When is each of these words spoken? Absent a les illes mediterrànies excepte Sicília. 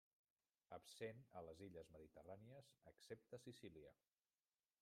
Absent 0.77 1.19
a 1.41 1.43
les 1.49 1.61
illes 1.67 1.91
mediterrànies 1.97 2.73
excepte 2.93 3.41
Sicília. 3.47 3.97